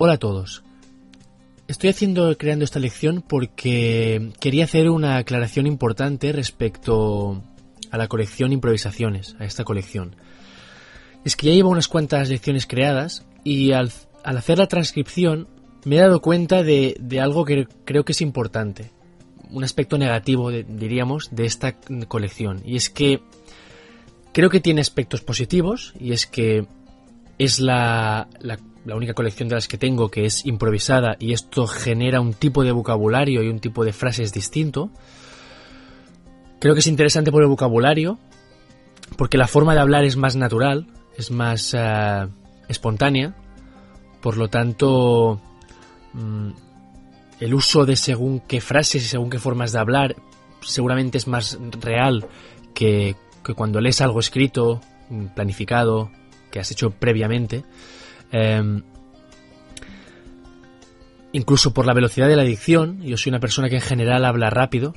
Hola 0.00 0.12
a 0.12 0.18
todos. 0.18 0.62
Estoy 1.66 1.90
haciendo, 1.90 2.38
creando 2.38 2.64
esta 2.64 2.78
lección 2.78 3.20
porque 3.20 4.30
quería 4.38 4.62
hacer 4.62 4.88
una 4.90 5.16
aclaración 5.16 5.66
importante 5.66 6.30
respecto 6.30 7.42
a 7.90 7.98
la 7.98 8.06
colección 8.06 8.52
Improvisaciones, 8.52 9.34
a 9.40 9.44
esta 9.44 9.64
colección. 9.64 10.14
Es 11.24 11.34
que 11.34 11.48
ya 11.48 11.52
llevo 11.52 11.70
unas 11.70 11.88
cuantas 11.88 12.28
lecciones 12.28 12.64
creadas 12.64 13.26
y 13.42 13.72
al, 13.72 13.90
hacer 14.22 14.58
la 14.58 14.68
transcripción 14.68 15.48
me 15.84 15.96
he 15.96 16.00
dado 16.00 16.20
cuenta 16.20 16.62
de, 16.62 16.96
algo 17.20 17.44
que 17.44 17.66
creo 17.84 18.04
que 18.04 18.12
es 18.12 18.20
importante, 18.20 18.92
un 19.50 19.64
aspecto 19.64 19.98
negativo, 19.98 20.52
diríamos, 20.52 21.30
de 21.32 21.44
esta 21.44 21.74
colección. 22.06 22.62
Y 22.64 22.76
es 22.76 22.88
que 22.88 23.20
creo 24.32 24.48
que 24.48 24.60
tiene 24.60 24.80
aspectos 24.80 25.22
positivos 25.22 25.92
y 25.98 26.12
es 26.12 26.24
que 26.26 26.68
es 27.36 27.58
la, 27.58 28.28
la 28.88 28.96
única 28.96 29.12
colección 29.12 29.50
de 29.50 29.54
las 29.54 29.68
que 29.68 29.76
tengo 29.76 30.10
que 30.10 30.24
es 30.24 30.46
improvisada 30.46 31.16
y 31.20 31.34
esto 31.34 31.66
genera 31.66 32.22
un 32.22 32.32
tipo 32.32 32.64
de 32.64 32.72
vocabulario 32.72 33.42
y 33.42 33.48
un 33.48 33.60
tipo 33.60 33.84
de 33.84 33.92
frases 33.92 34.32
distinto. 34.32 34.90
Creo 36.58 36.72
que 36.72 36.80
es 36.80 36.86
interesante 36.86 37.30
por 37.30 37.42
el 37.42 37.48
vocabulario, 37.48 38.18
porque 39.18 39.36
la 39.36 39.46
forma 39.46 39.74
de 39.74 39.80
hablar 39.80 40.04
es 40.04 40.16
más 40.16 40.36
natural, 40.36 40.86
es 41.18 41.30
más 41.30 41.74
eh, 41.76 42.28
espontánea, 42.68 43.36
por 44.22 44.38
lo 44.38 44.48
tanto 44.48 45.38
mm, 46.14 46.48
el 47.40 47.54
uso 47.54 47.84
de 47.84 47.94
según 47.94 48.40
qué 48.40 48.62
frases 48.62 49.04
y 49.04 49.06
según 49.06 49.28
qué 49.28 49.38
formas 49.38 49.72
de 49.72 49.80
hablar 49.80 50.16
seguramente 50.62 51.18
es 51.18 51.28
más 51.28 51.58
real 51.78 52.26
que, 52.72 53.16
que 53.44 53.52
cuando 53.52 53.82
lees 53.82 54.00
algo 54.00 54.18
escrito, 54.18 54.80
mm, 55.10 55.26
planificado, 55.26 56.10
que 56.50 56.58
has 56.58 56.70
hecho 56.70 56.90
previamente. 56.90 57.64
Em, 58.32 58.82
incluso 61.32 61.72
por 61.72 61.86
la 61.86 61.94
velocidad 61.94 62.28
de 62.28 62.36
la 62.36 62.42
dicción, 62.42 63.02
yo 63.02 63.16
soy 63.16 63.30
una 63.30 63.40
persona 63.40 63.68
que 63.68 63.76
en 63.76 63.82
general 63.82 64.24
habla 64.24 64.50
rápido 64.50 64.94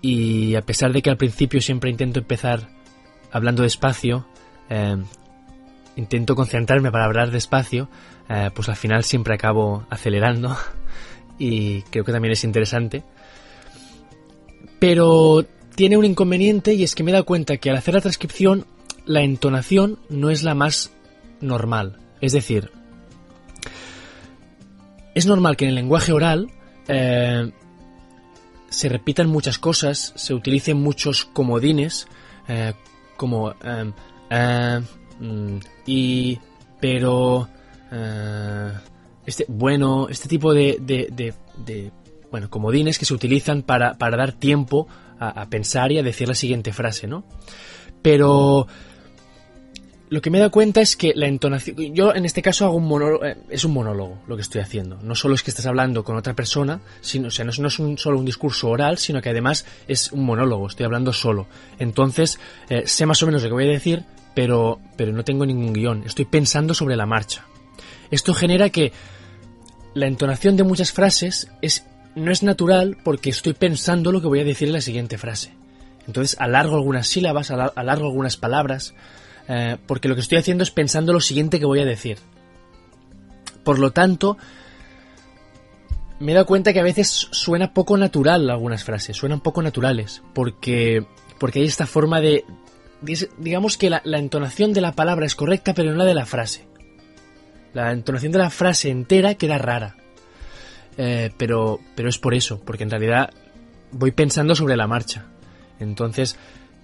y 0.00 0.54
a 0.54 0.62
pesar 0.62 0.92
de 0.92 1.02
que 1.02 1.10
al 1.10 1.16
principio 1.16 1.60
siempre 1.60 1.90
intento 1.90 2.20
empezar 2.20 2.68
hablando 3.30 3.62
despacio, 3.62 4.26
em, 4.68 5.04
intento 5.96 6.34
concentrarme 6.34 6.90
para 6.90 7.04
hablar 7.04 7.30
despacio, 7.30 7.88
eh, 8.28 8.50
pues 8.54 8.68
al 8.68 8.76
final 8.76 9.04
siempre 9.04 9.34
acabo 9.34 9.86
acelerando 9.90 10.56
y 11.38 11.82
creo 11.82 12.04
que 12.04 12.12
también 12.12 12.32
es 12.32 12.44
interesante. 12.44 13.02
Pero 14.78 15.44
tiene 15.74 15.96
un 15.96 16.04
inconveniente 16.04 16.74
y 16.74 16.82
es 16.82 16.94
que 16.94 17.02
me 17.02 17.10
he 17.10 17.12
dado 17.12 17.24
cuenta 17.24 17.56
que 17.56 17.70
al 17.70 17.76
hacer 17.76 17.94
la 17.94 18.00
transcripción 18.00 18.66
la 19.04 19.22
entonación 19.22 19.98
no 20.08 20.30
es 20.30 20.42
la 20.42 20.54
más 20.54 20.92
normal. 21.40 22.01
Es 22.22 22.32
decir, 22.32 22.70
es 25.14 25.26
normal 25.26 25.56
que 25.56 25.64
en 25.64 25.70
el 25.70 25.74
lenguaje 25.74 26.12
oral 26.12 26.50
eh, 26.86 27.50
se 28.70 28.88
repitan 28.88 29.28
muchas 29.28 29.58
cosas, 29.58 30.12
se 30.16 30.32
utilicen 30.32 30.80
muchos 30.80 31.24
comodines, 31.24 32.06
eh, 32.48 32.74
como 33.16 33.52
eh, 34.30 34.80
y, 35.84 36.38
pero, 36.80 37.48
este, 39.26 39.44
bueno, 39.48 40.08
este 40.08 40.28
tipo 40.28 40.54
de, 40.54 40.78
de, 40.80 41.92
bueno, 42.30 42.48
comodines 42.48 42.98
que 43.00 43.04
se 43.04 43.14
utilizan 43.14 43.62
para, 43.62 43.94
para 43.98 44.16
dar 44.16 44.32
tiempo 44.32 44.86
a, 45.18 45.42
a, 45.42 45.50
pensar 45.50 45.90
y 45.92 45.98
a 45.98 46.02
decir 46.02 46.28
la 46.28 46.34
siguiente 46.34 46.72
frase, 46.72 47.06
¿no? 47.06 47.24
Pero 48.00 48.66
lo 50.12 50.20
que 50.20 50.28
me 50.28 50.36
he 50.36 50.40
dado 50.40 50.50
cuenta 50.50 50.82
es 50.82 50.94
que 50.94 51.14
la 51.16 51.26
entonación. 51.26 51.74
Yo 51.94 52.14
en 52.14 52.26
este 52.26 52.42
caso 52.42 52.66
hago 52.66 52.76
un 52.76 52.86
monólogo. 52.86 53.24
Eh, 53.24 53.34
es 53.48 53.64
un 53.64 53.72
monólogo 53.72 54.18
lo 54.26 54.36
que 54.36 54.42
estoy 54.42 54.60
haciendo. 54.60 54.98
No 55.02 55.14
solo 55.14 55.34
es 55.34 55.42
que 55.42 55.50
estás 55.50 55.64
hablando 55.64 56.04
con 56.04 56.18
otra 56.18 56.34
persona, 56.34 56.82
sino, 57.00 57.28
o 57.28 57.30
sea, 57.30 57.46
no 57.46 57.50
es, 57.50 57.78
un, 57.78 57.96
solo 57.96 58.18
un 58.18 58.26
discurso 58.26 58.68
oral, 58.68 58.98
sino 58.98 59.22
que 59.22 59.30
además 59.30 59.64
es 59.88 60.12
un 60.12 60.26
monólogo. 60.26 60.66
Estoy 60.66 60.84
hablando 60.84 61.14
solo. 61.14 61.46
Entonces, 61.78 62.38
eh, 62.68 62.82
sé 62.84 63.06
más 63.06 63.22
o 63.22 63.26
menos 63.26 63.42
lo 63.42 63.48
que 63.48 63.54
voy 63.54 63.64
a 63.64 63.72
decir, 63.72 64.04
pero, 64.34 64.80
pero 64.98 65.14
no 65.14 65.24
tengo 65.24 65.46
ningún 65.46 65.72
guion. 65.72 66.02
Estoy 66.04 66.26
pensando 66.26 66.74
sobre 66.74 66.94
la 66.94 67.06
marcha. 67.06 67.46
Esto 68.10 68.34
genera 68.34 68.68
que 68.68 68.92
la 69.94 70.08
entonación 70.08 70.58
de 70.58 70.64
muchas 70.64 70.92
frases 70.92 71.48
es, 71.62 71.86
no 72.16 72.30
es 72.30 72.42
natural 72.42 72.98
porque 73.02 73.30
estoy 73.30 73.54
pensando 73.54 74.12
lo 74.12 74.20
que 74.20 74.26
voy 74.26 74.40
a 74.40 74.44
decir 74.44 74.68
en 74.68 74.74
la 74.74 74.82
siguiente 74.82 75.16
frase. 75.16 75.54
Entonces 76.06 76.36
alargo 76.38 76.76
algunas 76.76 77.06
sílabas, 77.06 77.50
alargo 77.50 78.08
algunas 78.08 78.36
palabras 78.36 78.92
eh, 79.48 79.76
porque 79.86 80.08
lo 80.08 80.14
que 80.14 80.20
estoy 80.20 80.38
haciendo 80.38 80.62
es 80.62 80.70
pensando 80.70 81.12
lo 81.12 81.20
siguiente 81.20 81.58
que 81.58 81.66
voy 81.66 81.80
a 81.80 81.84
decir. 81.84 82.18
Por 83.64 83.78
lo 83.78 83.92
tanto, 83.92 84.36
me 86.18 86.32
he 86.32 86.34
dado 86.34 86.46
cuenta 86.46 86.72
que 86.72 86.80
a 86.80 86.84
veces 86.84 87.28
suena 87.30 87.74
poco 87.74 87.96
natural 87.96 88.48
algunas 88.48 88.84
frases, 88.84 89.16
suenan 89.16 89.40
poco 89.40 89.62
naturales, 89.62 90.22
porque, 90.34 91.04
porque 91.38 91.60
hay 91.60 91.66
esta 91.66 91.86
forma 91.86 92.20
de... 92.20 92.44
Digamos 93.38 93.76
que 93.76 93.90
la, 93.90 94.02
entonación 94.04 94.72
de 94.72 94.80
la 94.80 94.92
palabra 94.92 95.26
es 95.26 95.34
correcta, 95.34 95.74
pero 95.74 95.90
no 95.90 95.98
la 95.98 96.04
de 96.04 96.14
la 96.14 96.24
frase. 96.24 96.68
La 97.74 97.90
entonación 97.90 98.30
de 98.30 98.38
la 98.38 98.50
frase 98.50 98.90
entera 98.90 99.34
queda 99.34 99.58
rara. 99.58 99.96
Eh, 100.96 101.32
pero, 101.36 101.80
pero 101.96 102.08
es 102.08 102.18
por 102.18 102.34
eso, 102.34 102.60
porque 102.60 102.84
en 102.84 102.90
realidad 102.90 103.30
voy 103.90 104.12
pensando 104.12 104.54
sobre 104.54 104.76
la 104.76 104.86
marcha. 104.86 105.26
Entonces, 105.80 106.36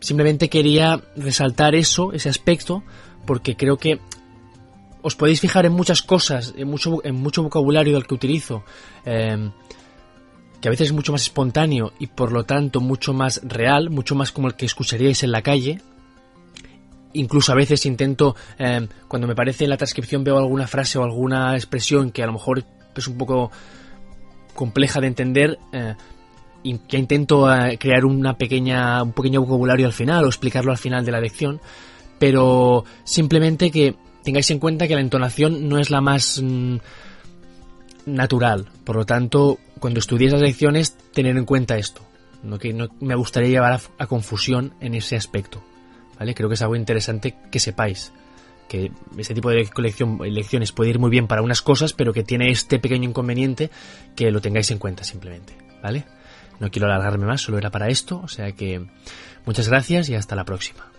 Simplemente 0.00 0.48
quería 0.48 1.02
resaltar 1.16 1.74
eso, 1.74 2.12
ese 2.12 2.28
aspecto, 2.28 2.82
porque 3.26 3.56
creo 3.56 3.76
que 3.78 4.00
os 5.02 5.16
podéis 5.16 5.40
fijar 5.40 5.66
en 5.66 5.72
muchas 5.72 6.02
cosas, 6.02 6.54
en 6.56 6.66
mucho, 6.68 7.04
en 7.04 7.14
mucho 7.14 7.42
vocabulario 7.42 7.94
del 7.94 8.06
que 8.06 8.14
utilizo, 8.14 8.64
em, 9.04 9.52
que 10.60 10.68
a 10.68 10.70
veces 10.70 10.86
es 10.88 10.92
mucho 10.94 11.12
más 11.12 11.22
espontáneo 11.22 11.92
y 11.98 12.06
por 12.06 12.32
lo 12.32 12.44
tanto 12.44 12.80
mucho 12.80 13.12
más 13.12 13.42
real, 13.44 13.90
mucho 13.90 14.14
más 14.14 14.32
como 14.32 14.48
el 14.48 14.54
que 14.54 14.64
escucharíais 14.64 15.22
en 15.22 15.32
la 15.32 15.42
calle. 15.42 15.82
Incluso 17.12 17.52
a 17.52 17.54
veces 17.54 17.84
intento, 17.84 18.34
em, 18.58 18.88
cuando 19.06 19.28
me 19.28 19.34
parece 19.34 19.64
en 19.64 19.70
la 19.70 19.76
transcripción 19.76 20.24
veo 20.24 20.38
alguna 20.38 20.66
frase 20.66 20.98
o 20.98 21.04
alguna 21.04 21.54
expresión 21.54 22.10
que 22.10 22.22
a 22.22 22.26
lo 22.26 22.32
mejor 22.32 22.64
es 22.96 23.06
un 23.06 23.18
poco 23.18 23.50
compleja 24.54 25.02
de 25.02 25.06
entender, 25.08 25.58
eh, 25.72 25.96
que 26.88 26.96
intento 26.96 27.52
eh, 27.52 27.78
crear 27.78 28.04
una 28.04 28.36
pequeña, 28.36 29.02
un 29.02 29.12
pequeño 29.12 29.42
vocabulario 29.42 29.86
al 29.86 29.92
final 29.92 30.24
o 30.24 30.28
explicarlo 30.28 30.70
al 30.70 30.78
final 30.78 31.04
de 31.04 31.12
la 31.12 31.20
lección, 31.20 31.60
pero 32.18 32.84
simplemente 33.04 33.70
que 33.70 33.94
tengáis 34.22 34.50
en 34.50 34.58
cuenta 34.58 34.88
que 34.88 34.94
la 34.94 35.00
entonación 35.00 35.68
no 35.68 35.78
es 35.78 35.90
la 35.90 36.00
más 36.00 36.40
mm, 36.42 36.76
natural. 38.06 38.66
Por 38.84 38.96
lo 38.96 39.04
tanto, 39.04 39.58
cuando 39.78 40.00
estudiéis 40.00 40.32
las 40.32 40.40
lecciones, 40.40 40.96
tener 41.12 41.36
en 41.36 41.44
cuenta 41.44 41.76
esto. 41.76 42.02
No 42.42 42.58
que 42.58 42.72
no 42.72 42.88
me 43.00 43.14
gustaría 43.14 43.50
llevar 43.50 43.80
a, 43.98 44.06
confusión 44.06 44.74
en 44.80 44.94
ese 44.94 45.16
aspecto. 45.16 45.62
¿Vale? 46.18 46.34
Creo 46.34 46.48
que 46.48 46.54
es 46.54 46.62
algo 46.62 46.76
interesante 46.76 47.34
que 47.50 47.58
sepáis. 47.58 48.12
Que 48.68 48.90
este 49.18 49.34
tipo 49.34 49.50
de 49.50 49.66
colección, 49.66 50.18
lecciones 50.22 50.72
puede 50.72 50.90
ir 50.90 50.98
muy 50.98 51.10
bien 51.10 51.26
para 51.26 51.42
unas 51.42 51.62
cosas, 51.62 51.92
pero 51.92 52.12
que 52.12 52.22
tiene 52.22 52.50
este 52.50 52.78
pequeño 52.78 53.08
inconveniente 53.08 53.70
que 54.16 54.30
lo 54.30 54.40
tengáis 54.40 54.70
en 54.70 54.78
cuenta 54.78 55.04
simplemente. 55.04 55.63
¿Vale? 55.84 56.06
No 56.60 56.70
quiero 56.70 56.86
alargarme 56.86 57.26
más, 57.26 57.42
solo 57.42 57.58
era 57.58 57.68
para 57.68 57.88
esto, 57.88 58.22
o 58.24 58.28
sea 58.28 58.52
que 58.52 58.86
muchas 59.44 59.68
gracias 59.68 60.08
y 60.08 60.14
hasta 60.14 60.34
la 60.34 60.44
próxima. 60.44 60.93